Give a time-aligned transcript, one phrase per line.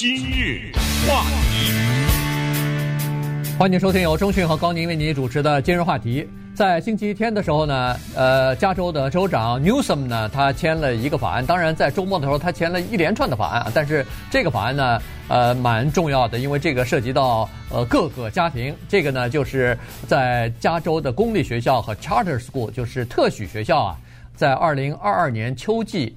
[0.00, 0.70] 今日
[1.08, 1.72] 话题，
[3.58, 6.24] 欢迎收听由中讯和高宁为您主持的今日话题。
[6.54, 11.44] 在星期天的时候呢，呃，加州的州长 Newsom 呢，他签了一个法案。
[11.44, 13.72] 当然，在周末的时候，他签了一连串的法案。
[13.74, 18.72] 但是这个法案呢，呃，蛮重要的，因为这个涉及到呃各个家庭。
[18.88, 19.76] 这个呢，就是
[20.06, 23.98] 在加州的公立学校和 Charter School，就是特许学校啊，
[24.36, 26.14] 在二零二二年秋季。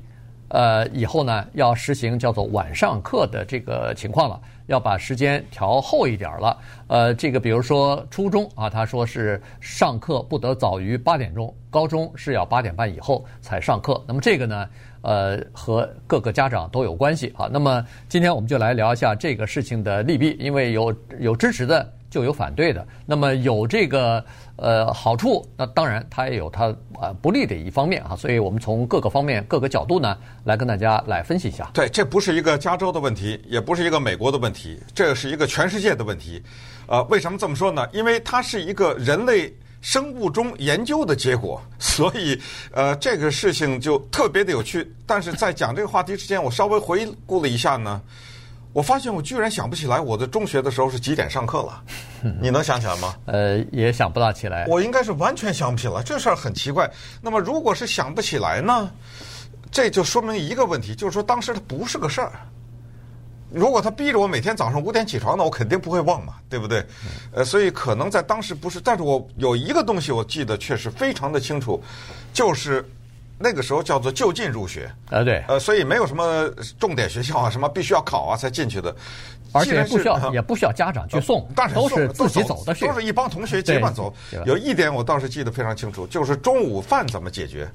[0.51, 6.57] 呃，以后呢要实行叫做晚上课的这个情况了，要把时间调后一点了。
[6.87, 14.03] 呃，这个比如说初中啊，他说是上课不得早于八点钟；高中是要八点半以后才上课。
[14.05, 14.69] 那么这个呢，
[15.03, 17.49] 呃，和各个家长都有关系啊。
[17.49, 21.93] 那么今天我们就来聊一下这个事情的利弊，因为有有支持的。
[22.11, 24.23] 就有反对的，那么有这个
[24.57, 26.65] 呃好处，那当然它也有它
[26.99, 31.71] 呃不利的一方面啊，所以我们从各个方面、各个角度呢来跟大家来分析一下。
[31.73, 36.43] 对，这不是一个加州的问题，也不是一个美国的问题，这是一个全世界的问题。
[36.87, 37.87] 呃，为什么这么说呢？
[37.93, 42.37] 因为它是一个人类生物钟研究的结果，所以
[42.73, 44.85] 呃这个事情就特别的有趣。
[45.05, 48.01] 但是在讲这个话题之前，我稍微回顾了一下呢。
[48.73, 51.83] 我发现我居然想不起来我的中学的时候是几点上课了，
[52.41, 53.13] 你能想起来吗？
[53.25, 54.65] 呃，也想不大起来。
[54.67, 56.89] 我应该是完全想不起来，这事儿很奇怪。
[57.21, 58.89] 那么如果是想不起来呢，
[59.69, 62.31] 这就说明一个问题，就是说当时它不是个事儿。
[63.53, 66.85] 如果他逼着我每天早上五点起床，那我肯定不会忘嘛，对不对？
[67.33, 71.83] 呃，所以可能在当时不是，但是我有一个东西我记得确实非常的清楚，
[72.31, 72.89] 就是。
[73.41, 76.47] 那个时候叫做就近入学啊，对，呃，所以没有什么
[76.79, 78.95] 重点学校啊，什么必须要考啊才进去的，
[79.51, 84.13] 而且不需要也不需要家长去送，当然都是自己走的，都是一帮同学结伴走。
[84.45, 87.69] 有一点我倒是记得非常清楚，就是中午饭怎么解决？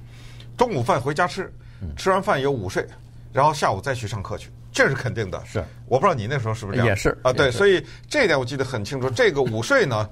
[0.57, 1.53] 中午饭回家吃，
[1.97, 2.87] 吃完饭有午睡，
[3.33, 5.43] 然后下午再去上课去，这是肯定的。
[5.45, 6.89] 是，我不知道你那时候是不是这样？
[6.89, 9.11] 也是啊，对，所以这一点我记得很清楚。
[9.11, 10.09] 这个午睡呢？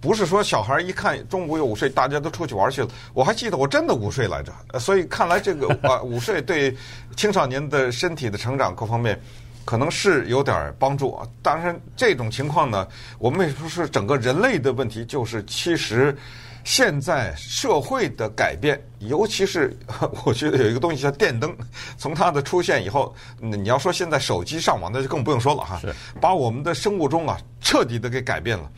[0.00, 2.88] 不是说小孩一看中午有午睡，大家都出去玩去了。
[3.12, 6.74] 我还记得我真的午睡来着，所以看来这个 啊午睡对
[7.16, 9.20] 青少年的身体的成长各方面
[9.66, 11.28] 可能是有点帮助啊。
[11.42, 12.88] 当然这种情况呢，
[13.18, 16.16] 我们也说是整个人类的问题，就是其实
[16.64, 19.76] 现在社会的改变，尤其是
[20.24, 21.54] 我觉得有一个东西叫电灯，
[21.98, 25.78] 从它的出现以后，你要说现在手机上网那就更不用说了哈，
[26.20, 28.70] 把我们的生物钟啊彻底的给改变了。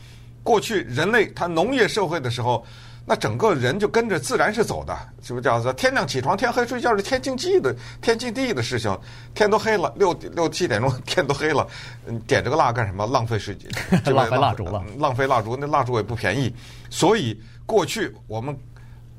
[0.43, 2.65] 过去人类他农业社会的时候，
[3.05, 8.97] 那整个人就跟着自然是走的，是不是叫做天亮起床，天黑睡觉是天经地义的、天经地义的事情。
[9.35, 11.67] 天都黑了，六六七点钟 天都黑了，
[12.27, 13.07] 点这个蜡干什么？
[13.07, 13.71] 浪费时间，
[14.15, 16.55] 浪费蜡烛了，浪费蜡烛，那蜡烛也不便宜。
[16.91, 18.57] 所以过去我们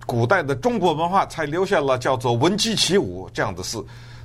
[0.05, 3.77] 古代的中国文化才留下了叫做闻鸡起舞这样的事。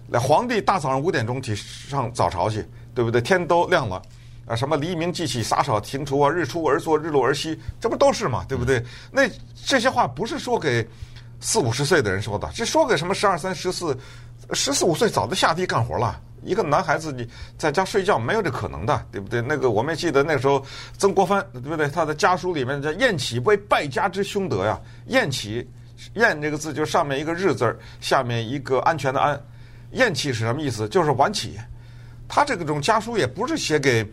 [0.07, 3.21] 那皇帝大早上五点钟起上早朝去，对不对？
[3.21, 4.01] 天都亮了。
[4.49, 8.83] 啊，什么黎明即起，洒扫庭除啊，日出而作，日落而息，这不都是嘛，对不对？
[9.13, 9.29] 那
[9.67, 10.87] 这些话不是说给
[11.39, 13.95] 四五十岁的人说的，这说给什么十二三、十四、
[14.53, 16.19] 十四五岁早就下地干活了。
[16.43, 19.43] 一个男孩子你在家睡觉没有这可能的，对不对？
[19.43, 20.65] 那个我们也记得那个时候
[20.97, 21.87] 曾国藩，对不对？
[21.89, 25.69] 他的家书里面叫“晏起为败家之凶德”呀，“晏起
[26.15, 29.39] ”“晏”这个字就上面一个日字，下面一个安全的“安
[29.93, 30.89] ”，“晏起”是什么意思？
[30.89, 31.59] 就是晚起。
[32.29, 34.11] 他这个种家书也不是写给。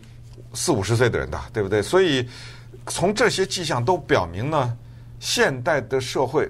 [0.54, 1.82] 四五十岁的人的，对不对？
[1.82, 2.28] 所以
[2.86, 4.76] 从这些迹象都表明呢，
[5.18, 6.48] 现代的社会，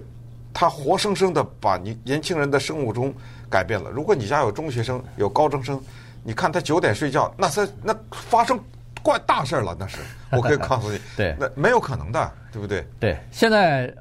[0.52, 3.12] 它活生生的把你年轻人的生物钟
[3.50, 3.90] 改变了。
[3.90, 5.80] 如果你家有中学生、有高中生，
[6.22, 8.58] 你看他九点睡觉，那他那发生
[9.02, 9.98] 怪大事了，那是
[10.30, 12.86] 我可以告诉你， 对，那没有可能的，对不对？
[13.00, 13.92] 对，现在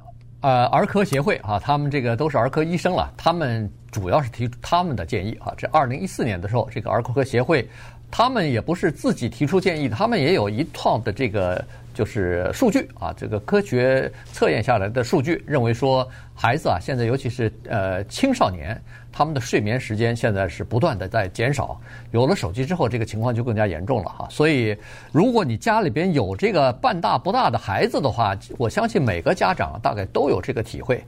[0.42, 5.54] 呃，儿科协会啊，他们这个都是儿科医生了，他们主要是提出他们的建议啊。
[5.58, 7.68] 这二零一四年的时候，这个儿科协会。
[8.18, 11.62] 他们也不是自己提出建议，他们也有一套的这个
[11.94, 18.82] 就是数据啊，这个科学测验下来的数据，认为说孩子啊，现在尤其是呃青少年，
[19.12, 21.78] 他们的睡眠时间现在是不断的在减少。
[22.12, 24.26] 有了手机之后，这个情况就更加严重了哈。
[24.32, 24.78] 所以，
[25.12, 31.04] 如果你家里边有这个半大不大的孩子的话，我相信每个家长大概都有这个体会，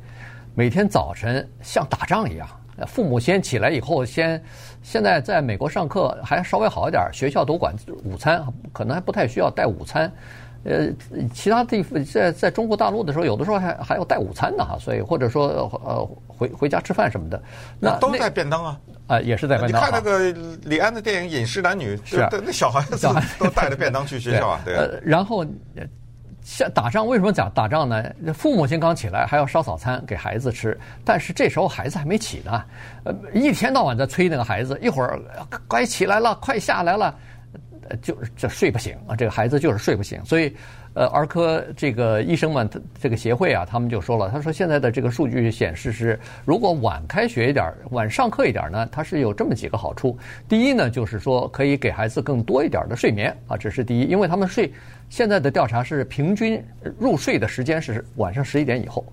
[0.53, 2.45] 每天早晨像打仗一样。
[2.85, 4.43] 父母先起来以后，先
[4.83, 10.11] 现在在美国上课还稍微好一点，学校都管午餐，可能还不太需要带午餐。
[10.63, 10.87] 呃，
[11.33, 17.41] 其他地方在在中国大陆的时候，有的时候还还要带午餐呢哈，所以或者说呃回回家吃饭什么的，
[17.79, 19.81] 那都带便当啊啊也是带便当。
[19.81, 20.31] 你看那个
[20.65, 23.07] 李安的电影《饮食男女》，是啊，那小孩子
[23.39, 24.75] 都带着便当去学校啊， 对。
[24.75, 25.45] 呃，然后。
[26.47, 28.01] 像打仗，为什么讲打仗呢？
[28.33, 32.63] 父母亲刚起来还要烧早餐给孩子吃，但是这时候孩子还没起呢，
[33.03, 35.19] 呃，一天到晚在催那个孩子，一会儿
[35.67, 37.13] 该起来了，快下来了，
[37.89, 40.55] 呃就是这睡不醒啊，这个孩子就是睡不醒，所以。
[40.93, 42.67] 呃，儿科这个医生们
[42.99, 50.17] 这个协会啊，他们就说了，他说现在的这个数据显示是，如果晚开学一点，晚上课一点呢，它是有这么几个好处。
[50.49, 54.73] 第一呢，就是说可以给孩子更多一点的睡眠啊，这是第一，因为他们睡
[55.07, 56.59] 现在的调查是平均
[56.97, 59.05] 入睡的时间是晚上十一点以后，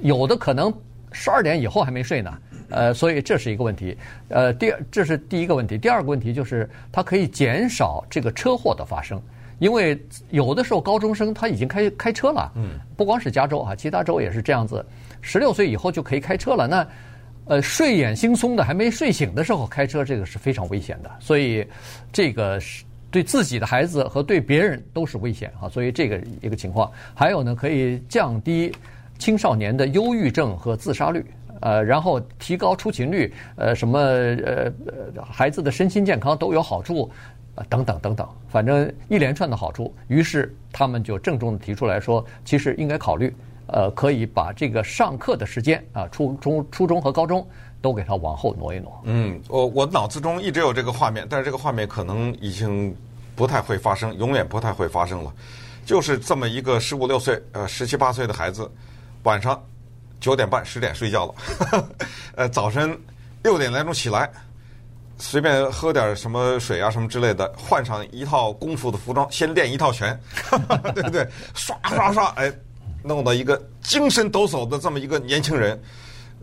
[0.00, 0.72] 有的可能
[1.12, 2.38] 十二点以后还没睡呢，
[2.70, 3.96] 呃，所以这是一个问题。
[4.28, 9.20] 呃，第二，这是第一个问题，第二个问题就是它可以减少这个车祸的发生。
[9.58, 10.00] 因为
[10.30, 14.86] 有的时候高中生他已经开开车了，嗯，不光是加州啊，其他州也是这样子，
[15.20, 16.68] 十六岁以后就可以开车了。
[16.68, 16.86] 那
[17.46, 21.10] 呃睡眼惺忪的还没睡醒的时候开车，这个是非常危险的。
[21.18, 21.66] 所以
[22.12, 25.68] 这个是对自己的孩子和对别人都是危险啊。
[25.68, 28.72] 所以这个一个情况，还有呢，可以降低
[29.18, 31.24] 青少年的忧郁症和自杀率，
[31.60, 34.72] 呃，然后提高出勤率，呃，什么呃
[35.30, 37.10] 孩子的身心健康都有好处。
[37.54, 43.34] 呃等等等等，反正一连串的好处，于是他们就郑重的提出来说，其实应该考虑，
[43.66, 47.44] 呃，可以把这个上课的时间啊，初中、初中和高中
[47.82, 49.00] 都给它往后挪一挪。
[49.02, 52.94] 嗯，我我脑子中一直有这个画面，但是这个画面可能已经
[53.34, 55.34] 不太会发生，永远不太会发生了。
[55.84, 58.70] 就是这么一个十五六岁、呃十七八岁的孩子，
[59.24, 59.60] 晚上
[60.20, 61.84] 九点半、十点睡觉了，
[62.36, 62.98] 呃，早晨
[63.42, 64.30] 六点来钟起来。
[65.20, 70.16] 随便喝点什么水啊，什么之类的，换上一套功夫的服装，先练一套拳，
[70.94, 71.26] 对不对？
[71.54, 72.52] 刷刷刷，哎，
[73.02, 75.76] 弄到一个精神抖擞的这么一个年轻人，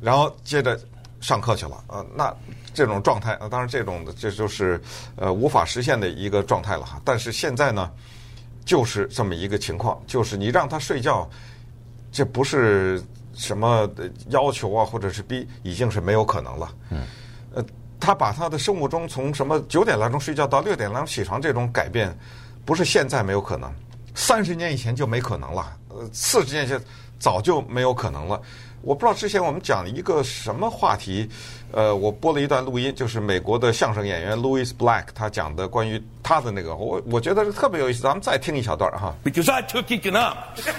[0.01, 0.77] 然后接着
[1.21, 2.05] 上课去了啊。
[2.17, 2.35] 那
[2.73, 4.81] 这种状态啊，当然这种的这就是
[5.15, 7.01] 呃无法实现的一个状态了哈。
[7.05, 7.89] 但是现在呢，
[8.65, 11.29] 就是这么一个情况，就是你让他睡觉，
[12.11, 13.01] 这不是
[13.35, 13.89] 什么
[14.29, 16.71] 要求啊，或者是逼，已经是没有可能了。
[16.89, 17.03] 嗯，
[17.53, 17.63] 呃。
[17.97, 22.15] 他把他的生物钟从什么九点来钟睡觉到六点来钟起床这种改变，
[22.63, 23.73] 不是现在没有可能，
[24.13, 26.79] 三十年以前就没可能了，呃，四十年前
[27.17, 28.39] 早就没有可能了。
[28.81, 31.27] 我不知道之前我们讲了一个什么话题，
[31.71, 39.15] 呃，我播了一段录音，就是美国的相声演员 Louis Black 他讲的关于他的那个，我我觉得是特别有意思，咱们再听一小段哈。
[39.23, 40.69] Because I took economics。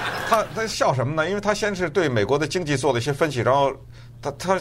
[0.28, 1.28] 他他笑什么呢？
[1.28, 3.72] 因为他先是对美国的经济做了一些分析，然后
[4.20, 4.60] 他他。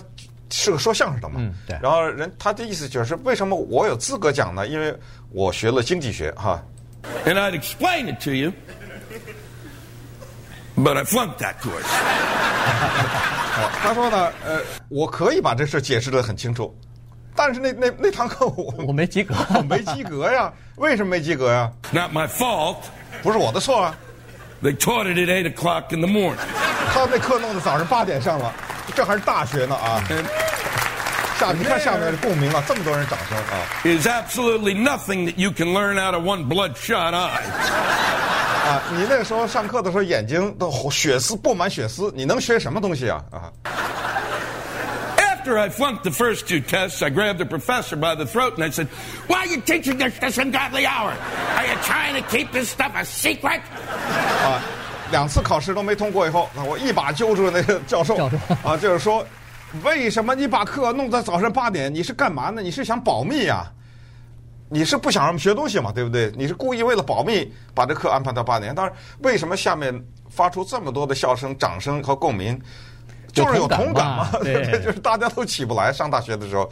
[0.52, 1.36] 是个说相声的嘛？
[1.40, 1.78] 嗯，对。
[1.82, 4.68] 然后人他的意思就是，为什么我有资格讲呢？
[4.68, 4.96] 因为
[5.32, 6.64] 我学了经济学，哈。
[7.26, 8.54] And I'd explain it to you,
[10.78, 11.82] but I flunked that course.
[13.82, 16.74] 他说呢，呃，我可以把这事解释的很清楚，
[17.36, 20.54] 但是那那那堂课我我没及格，我没及格呀？
[20.76, 22.78] 为什么没及格呀？Not my fault，
[23.24, 23.98] 不是我的错啊。
[24.66, 26.40] They taught it at eight o'clock in the morning.
[26.92, 28.52] 他那课弄得早上八点上了。
[28.96, 30.02] 这还是大学呢啊！
[31.40, 37.44] 下你看下面的共鸣啊，这么多人掌声啊！Is absolutely nothing that you can learn out of one bloodshot eye。
[38.66, 43.52] 啊，你那时候上课的时候眼睛都血丝布满血丝，你能学什么东西啊啊
[45.46, 48.72] ？After I flunked the first two tests, I grabbed the professor by the throat and I
[48.72, 48.88] said,
[49.28, 51.14] "Why are you teaching this this ungodly hour?
[51.56, 53.62] Are you trying to keep this stuff a secret?"
[54.44, 54.60] 啊。
[55.12, 58.38] 两次考试都没通过以后，那我一把揪住那个教授，教授
[58.68, 59.24] 啊，就是说，
[59.84, 61.94] 为什么你把课弄在早上八点？
[61.94, 62.60] 你是干嘛呢？
[62.60, 63.72] 你是想保密呀？
[64.68, 65.92] 你是不想让我们学东西嘛？
[65.92, 66.34] 对不对？
[66.36, 68.74] 你是故意为了保密把这课安排到八点？
[68.74, 69.94] 当然，为什么下面
[70.28, 72.60] 发出这么多的笑声、掌声和共鸣？
[73.36, 75.94] 就是有同感嘛， 对，就是大家都起不来。
[75.94, 76.68] 上大学的时候，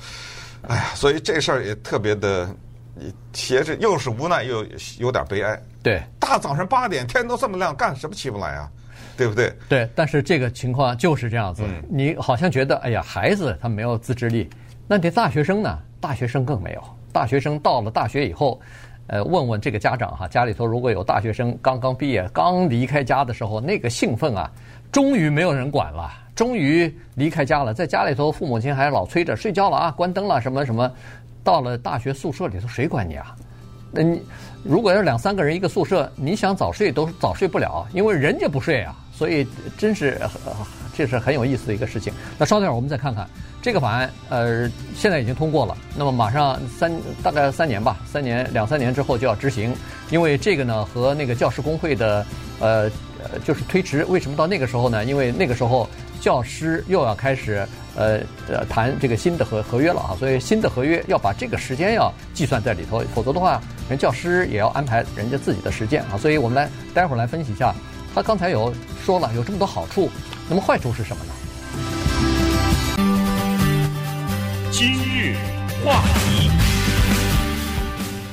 [0.67, 2.49] 哎呀，所以这事儿也特别的。
[2.95, 4.63] 你其实又是无奈又
[4.99, 5.59] 有点悲哀。
[5.81, 8.69] 对，大早上八点，天都这么亮，干什么起不来啊？
[9.17, 9.51] 对不对？
[9.67, 11.63] 对，但是这个情况就是这样子。
[11.65, 14.47] 嗯、你好像觉得，哎呀，孩子他没有自制力，
[14.87, 15.79] 那你大学生呢？
[15.99, 16.83] 大学生更没有。
[17.11, 18.61] 大学生到了大学以后，
[19.07, 24.51] 呃，问问这个家长哈，家里头如果有大学生刚刚毕业、刚离开家的时候，那个兴奋啊，
[24.91, 30.91] 终于没有人管了，终于离开家了，在家里头，父母亲还老催着睡觉了啊，关灯了，什么什么。
[31.43, 33.35] 到了大学宿舍里头，谁管你啊？
[33.91, 34.21] 那你
[34.63, 38.95] 如果要是两三个人一个宿舍，你想早睡都早睡不了，因为人家不睡啊。
[39.13, 39.45] 所以
[39.77, 40.19] 真是
[40.95, 42.11] 这是很有意思的一个事情。
[42.37, 43.29] 那稍等，我们再看看
[43.61, 45.77] 这个法案，呃，现在已经通过了。
[45.95, 49.75] 那么马上三大概三年吧，三年两三年之后就要执行。
[50.09, 52.25] 因为这个呢和那个教师工会的
[52.59, 52.89] 呃
[53.39, 55.03] 就是推迟，为什么到那个时候呢？
[55.05, 55.89] 因为那个时候。
[56.21, 66.15] 教师又要开始呃呃谈这个新的合合约了啊，所以新的合约要把这个时间要计算在里头，否则的话，人教师也要安排人家自己的时间啊。
[66.17, 67.75] 所以我们来待会儿来分析一下，
[68.15, 68.73] 他刚才有
[69.03, 70.09] 说了有这么多好处，
[70.47, 71.33] 那么坏处是什么呢？
[74.71, 75.35] 今日
[75.83, 76.62] 话题。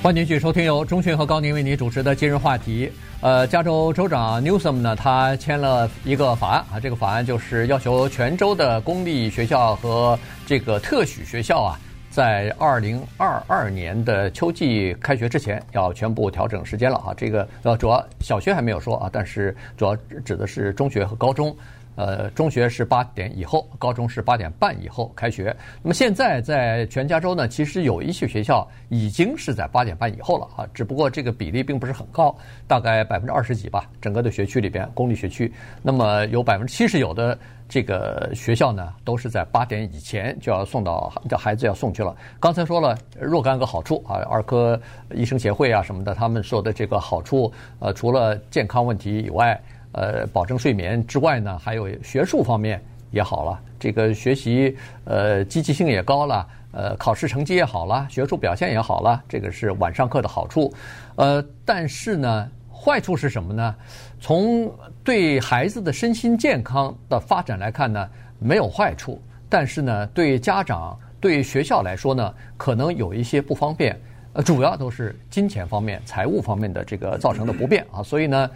[0.03, 2.91] 欢迎继续收听由中讯和高宁为您主持的今日话题。
[3.21, 11.79] 呃，加州州长 Newsom 呢，他签了一个法案啊，这个法案就是要求全州的公立学校和这个特许学校啊，
[12.09, 17.13] 在二零二二年的秋季开学之前要全部调整时间了啊。
[17.15, 21.55] 这个呃，主要小学还没有说啊，但是主要指的是中学和高中。
[21.97, 25.55] 呃，中学是八点以后，高中是八点半以后开学。
[25.83, 32.35] 那么现在在全加州呢，其实有一些学校已经是在八点半以后了啊，只不过这个比例并不是很高，
[32.67, 33.91] 大概百分之二十几吧。
[34.01, 42.17] 整个的学区里边，公立学区，那么有百分之七十有的这个学校呢，都是在八点以前就要送到，叫孩子要送去了。
[42.39, 44.81] 刚才说了若干个好处啊，儿科
[45.13, 49.61] 医生协会啊什么的，他们说的这个好处，呃，除了健康问题以外。
[49.93, 52.81] 呃，保证睡眠之外呢，还有学术方面
[53.11, 60.73] 也好了，这个学习呃积极性也高了，呃考试成绩也好了，学术表现也好了，这个是晚上课的好处。
[61.17, 63.75] 呃，但是呢，坏处是什么呢？
[64.21, 73.99] 从对孩子的身心健康的发展来看呢，没有坏处，但是呢，对家长、对学校来说呢，可能有一些不方便。
[74.35, 78.49] 呃，主要都是金钱方面、财务方面的这个造成的不便啊，所以呢。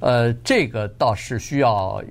[0.00, 2.02] 呃，这个倒是需要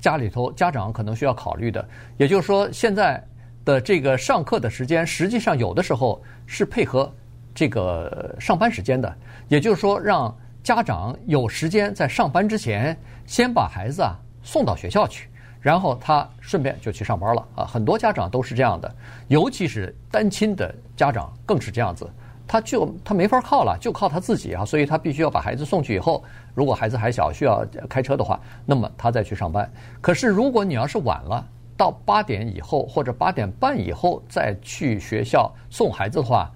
[0.00, 1.86] 家里头家长可能需要考虑的。
[2.16, 3.22] 也就是说，现在
[3.64, 7.10] 的这个上课的时间，实际上有的时候是配合
[7.54, 9.14] 这个上班时间的。
[9.48, 12.96] 也就是说，让家长有时间在上班之前，
[13.26, 15.28] 先把孩子啊送到学校去，
[15.60, 17.64] 然后他顺便就去上班了啊。
[17.64, 18.94] 很多家长都是这样的，
[19.28, 22.08] 尤其是单亲的家长更是这样子。
[22.46, 26.22] 他就他没法靠了，就靠他自己啊，所以他必须要把孩子送去以后，
[26.54, 29.70] 如果孩子还小需要开车的话，那么他再去上班。
[30.00, 36.50] 可是如果你要是晚了，到八点以后或者八点半以后再去学校送孩子的话，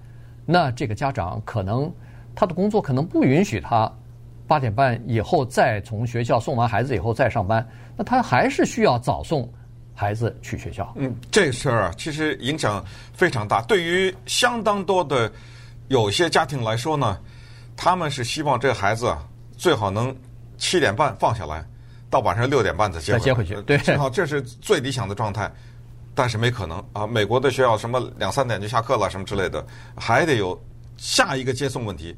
[0.45, 1.91] 那这个家长可能
[2.35, 3.91] 他的工作可能不允许他
[4.47, 9.51] 八点半以后再从学校送完孩子以后再上班，那他还是需要早送
[9.93, 10.93] 孩子去学校。
[10.95, 15.31] 嗯，这事儿啊，其实影响非常大，对于相当多的。
[15.89, 17.17] 有些家庭来说呢，
[17.73, 19.09] 他们是希望这个孩子，
[19.57, 20.15] 最好能
[20.57, 21.65] 七点半放下来，
[22.09, 23.61] 到晚上六点半再接回，再接回去。
[23.63, 25.51] 对，正好这是最理想的状态，
[26.15, 27.05] 但是没可能啊！
[27.05, 30.59] 美国的学校什么两三点就下课了，什么之类的，还得有
[30.95, 32.15] 下一个接送问题。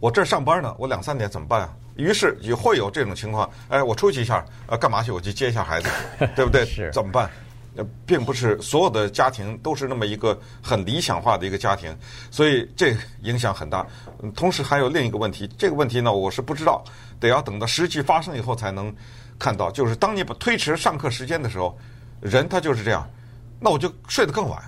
[0.00, 1.72] 我这儿上班呢，我两三点怎么办啊？
[1.96, 3.48] 于是也会有这种情况。
[3.68, 5.10] 哎，我出去一下，呃，干嘛去？
[5.12, 5.88] 我去接一下孩子，
[6.34, 6.64] 对不对？
[6.66, 6.90] 是。
[6.92, 7.30] 怎么办？
[7.76, 11.92] 呃，并不是所有的家庭都是那么一个很理想化的一个家庭，
[12.30, 13.84] 所以这影响很大。
[14.34, 16.84] 同时还有另一个问题，这个问题呢，我是不知道，
[17.18, 18.94] 得要等到实际发生以后才能
[19.38, 19.70] 看到。
[19.70, 21.76] 就是当你把推迟上课时间的时候，
[22.20, 23.04] 人他就是这样，
[23.58, 24.58] 那我就睡得更晚，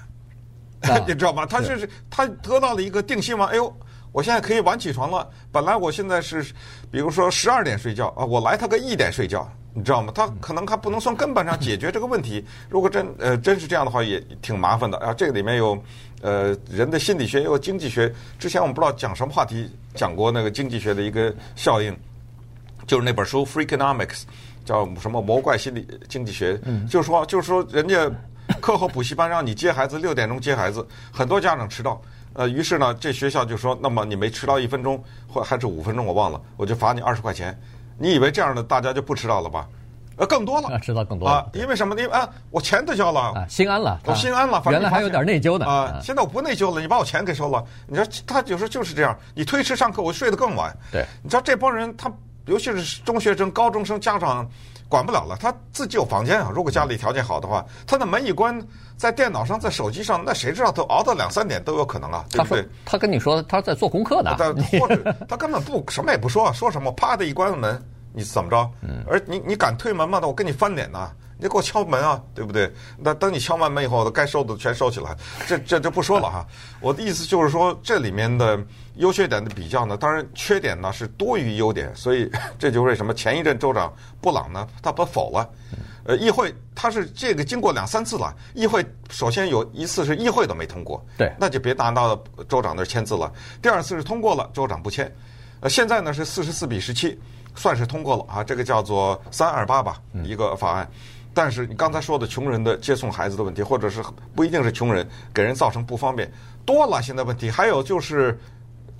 [0.81, 1.47] 啊、 你知道吗？
[1.47, 3.49] 他就是他得到了一个定心丸。
[3.51, 3.73] 哎呦，
[4.11, 5.31] 我现在可以晚起床了。
[5.53, 6.43] 本来我现在是，
[6.91, 9.49] 比如说十二点睡觉啊，我来他个一点睡觉。
[9.77, 10.11] 你知道吗？
[10.15, 12.43] 他可能还不能从根本上解决这个问题。
[12.71, 15.13] 如果真呃真是这样的话，也挺麻烦的啊。
[15.13, 15.79] 这个里面有
[16.23, 18.11] 呃人的心理学，也有经济学。
[18.39, 21.95] 之前我们不知道讲什么话题，讲过那个经济学的一个效应，
[22.87, 24.07] 就是那本书《Freakonomics》，
[24.65, 26.59] 叫什么魔怪心理经济学。
[26.65, 26.87] 嗯。
[26.89, 28.11] 就是说，就是说，人家
[28.63, 32.01] 课后补习班让你接孩子，六点钟接孩子，很多家长迟到。
[32.33, 37.59] 呃，于是呢，这学校就说，那么你没迟到一分钟，或还是五分钟，我忘了，我就罚你二十块钱。
[37.99, 39.67] 你以为这样的大家就不迟到了吧？
[40.19, 41.47] 呃，更多了，知道更多了啊！
[41.53, 41.95] 因为什么？
[42.01, 44.59] 因为啊，我钱都交了啊，心安了，我心安了。
[44.63, 46.01] 反正原来还有点内疚呢啊！
[46.03, 47.63] 现在我不内疚了，你把我钱给收了。
[47.87, 50.75] 你说他有时候就是这样，你推迟上课，我睡得更晚。
[50.91, 52.11] 对，你知道这帮人，他
[52.47, 54.49] 尤其是中学生、高中生，家长
[54.89, 56.51] 管不了了，他自己有房间啊。
[56.55, 58.61] 如果家里条件好的话，他的门一关，
[58.97, 62.25] 在电脑上、在手机上，那谁知道他熬到两三点都有可能啊？
[62.31, 62.69] 对不对？
[62.85, 64.37] 他跟你说他在做功课呢，
[64.81, 67.83] 或者 他根本不什么也不说，说什么啪的一关门。
[68.13, 68.71] 你怎么着？
[69.07, 70.19] 而你你敢推门吗？
[70.23, 71.11] 那我跟你翻脸呐！
[71.39, 72.73] 你给我敲门啊，对不对？
[72.97, 75.15] 那等你敲完门以后，该收的全收起来。
[75.47, 76.47] 这这就不说了哈。
[76.81, 78.59] 我的意思就是说，这里面的
[78.95, 85.49] 优缺点的比较呢，当然缺点呢是多于优点，所以 这就是为什么前一任州长布朗呢，他不否了。
[86.05, 92.15] 呃，议会他是这个经过两三次了，议会首先有一次是议会都没通过，对，那就别拿到
[92.49, 93.31] 州长那儿签字了。
[93.61, 95.13] 第二次是通过了，州长不签。
[95.61, 97.19] 呃，现在呢是四十四比十七。
[97.57, 100.89] 算是通过了啊，这个叫做三二八吧，一个法案。
[101.35, 104.03] 但是你刚才说的穷人的接送孩子的问题，或者是
[104.35, 106.31] 不一定是穷人，给人造成不方便
[106.65, 107.03] 多了。
[107.03, 108.39] 现在问题还有就是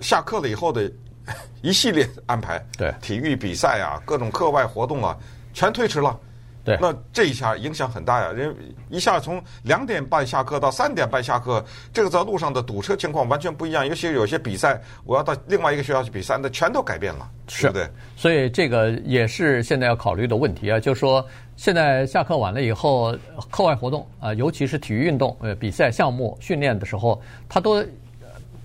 [0.01, 0.91] 下课了以后的
[1.61, 5.17] 一系列安排，对，体育比赛啊，各种课外活动啊，
[5.53, 6.19] 全推迟了。
[6.67, 8.53] 对那这一下影响很大呀，人
[8.89, 13.87] 一下从两点半下课到三点半下课，这个在路上的堵车情况完全不一样。
[13.87, 17.89] 尤其有些比赛，我要到另外一个学校去比赛，那全都改变了，是对不对？
[18.17, 23.17] 所以这个也是现在要考虑的问题啊，就是说现在下课晚了以后，
[23.49, 27.81] 课外活动啊，尤其是体育运动呃比赛项目训练的时候，他都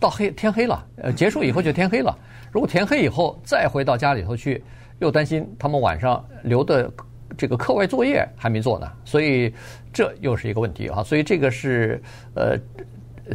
[0.01, 2.19] 到黑天黑了，呃结束以后就天黑了。
[2.51, 4.61] 如果天黑以后再回到家里头去，
[4.99, 6.91] 又担心他们晚上留的
[7.37, 9.53] 这个课外作业还没做呢，所以
[9.93, 11.03] 这又是一个问题啊。
[11.03, 12.03] 所以这个是
[12.35, 12.59] 呃。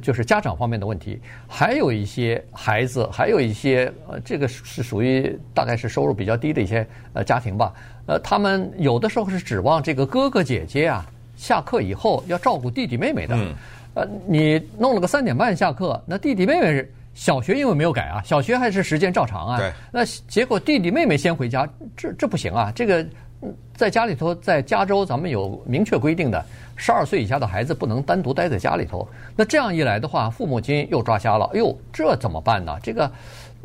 [0.01, 7.74] 就是家长方面的问题，还有一些孩子，还有一些呃，这个是属于大概是收入比较低的一些呃家庭吧。
[8.06, 11.06] 呃，他们有的时候是指望这个哥哥姐姐啊，
[11.38, 13.36] 下课以后要照顾弟弟妹妹的。
[13.38, 13.56] 嗯。
[13.96, 19.58] 呃，你弄了个三点半下课，那弟弟妹妹是小学因为没有改啊，小学还是时间照常啊。
[19.58, 19.72] 对。
[19.89, 23.04] 那结果弟弟妹妹先回家，这这不行啊，这个。
[23.75, 26.44] 在家里头，在加州，咱们有明确规定的，
[26.75, 29.08] 十二岁以下的孩子不能单独待在家里头。
[29.36, 31.46] 那这样一来的话，父母亲又抓瞎了。
[31.53, 32.75] 哎呦，这怎么办呢？
[32.82, 33.12] 这个，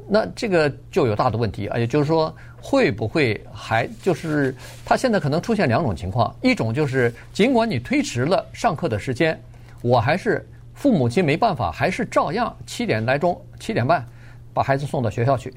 [0.07, 1.71] 那这个就有大的问题。
[1.77, 9.41] 也就是说，会不会还就是他现在可能出现两种情况：一种就是尽管你推迟了上课的时间，
[9.81, 14.05] 我还是父母亲没办法，还是照样七点来钟、七点半
[14.53, 15.55] 把孩子送到学校去。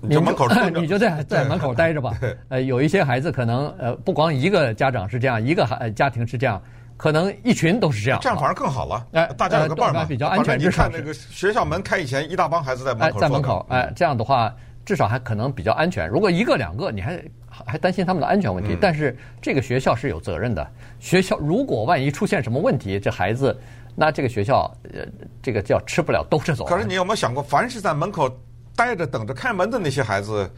[0.00, 2.12] 你就门口 你就在在门口待着吧。
[2.48, 6.60] 呃，有一些孩子可能呃，不光一个家长是这样，一个孩家庭是这样，
[6.96, 8.18] 可能一群都是这样。
[8.22, 9.06] 这样反而更好了。
[9.12, 10.58] 哎，大家有个伴嘛，比较安全。
[10.58, 13.20] 你看那个学校门开以前，一大帮孩子在门口。
[13.20, 16.08] 在门口，哎，这样的话至少还可能比较安全。
[16.08, 18.76] 如果一个两个，你还还担心他们的安全问题。
[18.80, 20.66] 但是这个学校是有责任的。
[20.98, 23.56] 学校如果万一出现什么问题，这孩子
[23.94, 25.00] 那这个学校呃，
[25.42, 26.64] 这个叫吃不了兜着走。
[26.64, 28.30] 可是你有没有想过，凡是在门口。
[28.76, 30.50] 待着等着开门的那些孩子，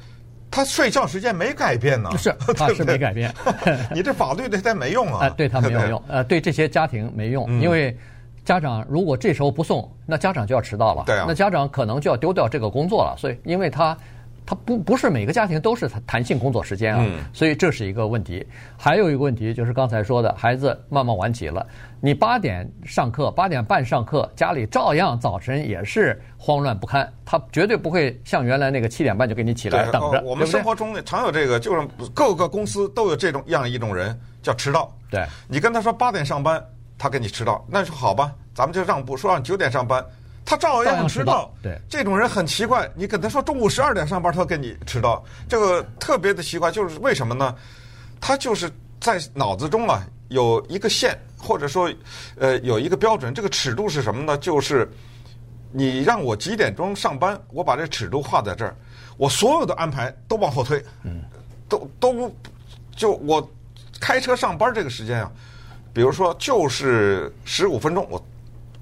[0.50, 2.10] 他睡觉时间没改变呢。
[2.16, 3.34] 是， 他是没改变。
[3.94, 5.20] 你这法律对他没用啊。
[5.22, 6.02] 呃，对他没有用。
[6.08, 7.96] 呃，对这些家庭没用，因为
[8.44, 11.04] 家长如果这时候不送，那家长就要迟到了。
[11.06, 11.24] 对啊。
[11.28, 13.14] 那家长可能就要丢掉这个工作了。
[13.18, 13.96] 所以，因为他。
[14.46, 18.46] 他不不是每个家庭都是弹性工作时间啊，所以这是一个问题。
[18.78, 21.66] 还有一个问题就是刚才说的，孩子慢慢晚起了，
[22.00, 27.12] 你八点上课，八点半上课，家里照样早晨也是慌乱不堪。
[27.24, 30.22] 他绝对不会像原来那个七点半就给你起来等着。
[30.22, 34.96] 我们生活中常有这个，就是各个公司都有这种样一种人叫迟到。
[35.10, 36.64] 对，你跟他说八点上班，
[36.96, 40.04] 他给你迟到，那就好吧，咱们就让步，说让九点上班。
[40.46, 42.88] 他照样迟到，对，这种人很奇怪。
[42.94, 47.52] 你跟他说中午十二点上班，他跟你迟到，这个特别的奇怪，就是为什么呢？
[48.20, 51.92] 他就是在脑子中啊有一个线，或者说
[52.38, 53.34] 呃有一个标准。
[53.34, 54.38] 这个尺度是什么呢？
[54.38, 54.88] 就是
[55.72, 58.72] 你让我几点钟上班，我把这尺度画在这儿，
[59.16, 61.22] 我所有的安排都往后推，嗯，
[61.68, 62.32] 都都
[62.94, 63.44] 就我
[63.98, 65.32] 开车上班这个时间啊，
[65.92, 68.24] 比如说就是十五分钟，我。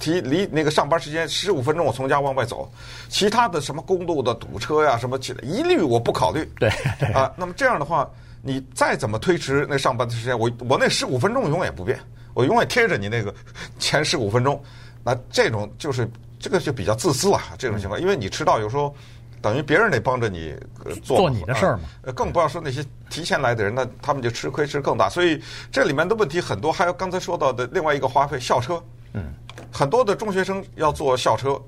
[0.05, 2.71] 提离那个上班时间十五分钟，我从家往外走，
[3.09, 6.45] 其他的什么公路的堵车呀，什么一律我不考虑。
[6.61, 6.69] 对
[7.15, 8.07] 啊，那么这样的话，
[8.43, 11.99] 你再怎么推迟那上班的时间，我我那十五分钟永远不变，
[12.35, 13.35] 我永远贴着你那个
[13.79, 14.63] 前十五分钟。
[15.03, 16.07] 那这种就是
[16.39, 18.95] 这个就比较自私啊，这种情况，因为你迟到有时候
[19.41, 20.55] 等于别人得帮着你
[21.03, 21.85] 做做你的事儿嘛。
[22.03, 25.09] 呃，更不要说那些提前来的人，那他们就吃亏吃更大。
[25.09, 25.41] 所以
[25.73, 28.83] 这里面的问题很多，还有刚才说到的另外一个花费，校车。
[29.15, 29.35] 嗯。
[29.73, 31.61] 很多的中学生要坐校车，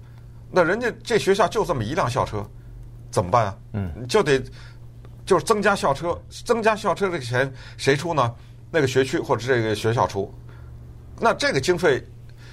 [0.51, 2.45] 那人家这学校就这么一辆校车，
[3.11, 3.57] 怎么办啊？
[3.73, 4.41] 嗯，就得
[5.25, 8.33] 就是增加校车，增加校车这个钱谁出呢？
[8.71, 10.33] 那个学区或者这个学校出。
[11.19, 12.01] 那这个经费，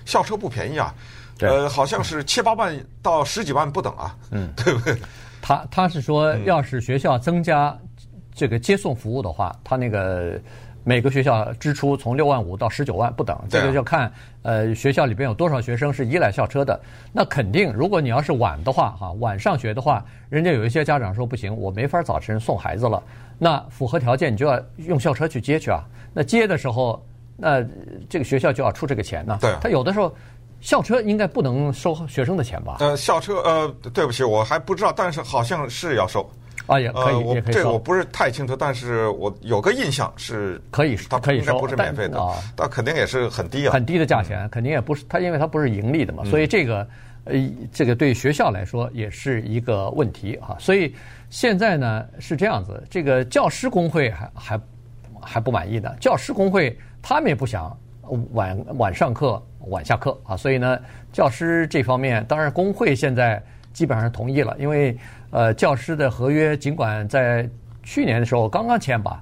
[0.05, 0.95] 校车不便宜啊，
[1.41, 4.97] 呃，好像是七八万到十几万不等啊，嗯， 对不对？
[5.41, 7.77] 他他是说，要是学校增加
[8.33, 10.39] 这个接送服务的话，他那个。
[10.83, 16.79] 每个学校支出从六万五到十九万不等，这个就看呃学校里边有多少学生是依赖校车的。
[17.11, 23.01] 那肯定，如果你要是晚的话，哈，晚上学的话，人家有一些家长说不行，我没法早晨送孩子了。
[23.39, 25.83] 那符合条件，你就要用校车去接去啊。
[26.13, 27.01] 那接的时候，
[27.37, 27.63] 那
[28.09, 29.37] 这个学校就要出这个钱呢。
[29.41, 30.13] 对，他有的时候
[30.61, 32.77] 校车应该不能收学生的钱吧？
[32.79, 36.29] 呃，校车呃，对不起，我还不知道，但是好像是要收。
[36.65, 46.87] 啊，也可以，我也可以这个我不是太清楚，但是我有个印象是可以，它应该不是免费的啊，但肯定也是很低啊，很低的价钱，肯定也不是它，因为它不是盈利的嘛，所以这个
[47.25, 47.33] 呃，
[47.71, 50.55] 这个对学校来说也是一个问题啊。
[50.59, 50.95] 所以
[51.29, 54.61] 现在呢是这样子，这个教师工会还还
[55.19, 57.77] 还不满意呢，教师工会他们也不想
[58.31, 60.79] 晚晚上课晚下课啊，所以呢，
[61.11, 63.41] 教师这方面当然工会现在
[63.73, 64.97] 基本上是同意了，因为。
[65.35, 67.49] 呃，教师的合约尽管在
[67.81, 69.19] 去年的时候刚刚签吧，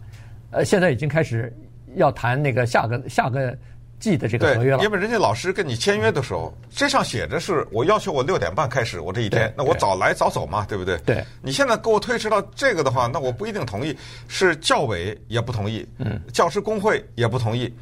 [0.51, 1.55] 呃，现在已经开始
[1.95, 3.57] 要谈那个下个下个
[3.97, 4.83] 季的这个合约了。
[4.83, 10.97] 因为人家老师跟你签约的时候，这上写着是我要求我六点半开始我这一天，那我早来早走嘛，对不对？
[11.05, 11.23] 对。
[11.41, 13.97] 你现在给我推迟到这个的话，那我不一定同意。
[14.27, 17.73] 是教委也不同意，嗯，教师工会也不同意，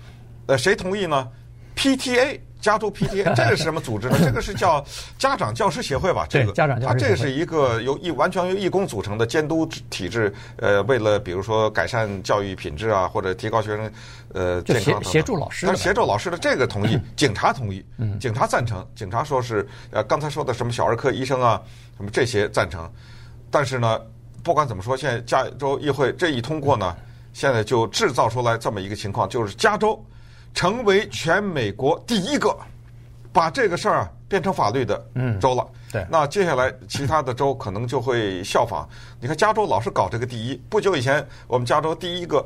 [0.45, 1.27] 呃，谁同意呢
[1.75, 2.39] ？PTA。
[2.61, 4.17] 加州 PTA 这个是什么组织呢？
[4.23, 4.83] 这个是叫
[5.17, 6.25] 家长教师协会吧？
[6.29, 10.33] 这个家长教师协会，它这是一个由义完全由义工组成的监督体制。
[10.57, 13.91] 呃，为了比如说改善教育品质啊，或者提高学生
[14.33, 15.75] 呃健康等等，协助老师。
[15.75, 17.83] 协助老师的这个同意，警察同意，
[18.19, 21.61] 警察赞成，警察说是呃刚才说的什么小儿科医生啊，
[21.97, 22.91] 什么这些赞成。
[23.49, 23.99] 但是呢，
[24.43, 26.95] 不管怎么说，现在加州议会这一通过呢，
[27.33, 30.03] 现在就制造出来这么一个情况，就是加州。
[30.53, 32.55] 成为全美国第一个
[33.31, 35.01] 把这个事儿变成法律的
[35.39, 35.63] 州了。
[35.63, 38.87] 嗯、对，那接下来其他的州可能就会效仿。
[39.19, 40.61] 你看，加州老是搞这个第一。
[40.69, 42.45] 不久以前，我们加州第一个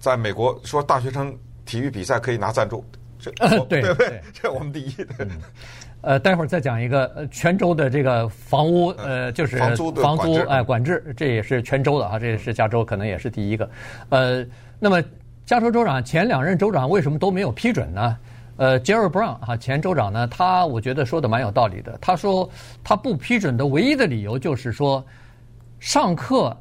[0.00, 1.36] 在美国说大学生
[1.66, 2.84] 体育比赛可以拿赞助，
[3.18, 4.20] 这、呃、对对不对？
[4.32, 4.94] 这我们第一。
[5.18, 5.30] 嗯、
[6.02, 13.68] 呃，待会儿再讲一个全州的这个房屋，呃，就是房租房租哎管制，这也是全州的啊，这也是加州可能也是第一个。
[14.08, 14.46] 呃，
[14.78, 15.02] 那么。
[15.50, 18.16] 加州州长前两任州长为什么都没有批准呢？
[18.56, 21.98] 呃，Jerry Brown 啊，前州长呢，他我觉得说的蛮有道理的。
[22.00, 22.48] 他说
[22.84, 25.04] 他不批准的唯一的理由就是说，
[25.80, 26.56] 上课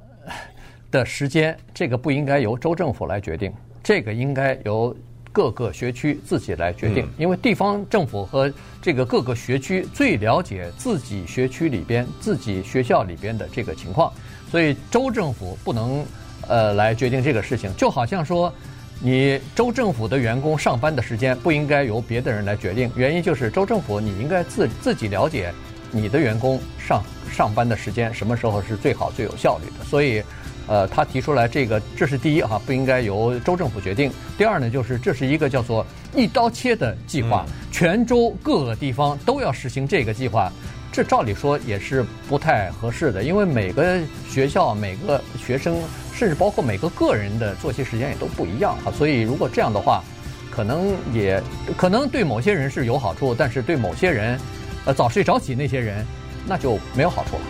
[0.89, 4.95] 的时间这个不应该由州政府来决定，这个应该由
[5.31, 14.11] 各个学区自己来决定，因为地方政府和这个各个学区最了解自己学区里边、自己学校里边的这个情况，
[14.49, 16.03] 所以州政府不能
[16.47, 18.51] 呃来决定这个事情，就好像说。
[19.01, 25.53] 你州政府的员工上班的时间不应该由别的人来决定，原因就是州政府你应该自自己了解
[25.89, 29.85] 你的员工上上班的时间什么时候是最好最有效率的。
[29.85, 30.21] 所以，
[30.67, 34.11] 呃，他提出来这个，这是第一哈，不应该由州政府决定。
[34.37, 40.51] 第二呢，就是这是一个叫做一刀切的计划，全州各个地方都要实行这个计划，
[40.91, 43.97] 这照理说也是不太合适的，因为每个
[44.29, 45.77] 学校每个学生。
[46.19, 50.03] 甚至包括每个个人的作息时间也都不一样啊，所以如果这样的话，
[50.51, 51.41] 可能也
[51.77, 54.37] 可能对某些人是有好处，但是对某些人，
[54.83, 56.05] 呃，早睡早起那些人，
[56.45, 57.41] 那就没有好处了。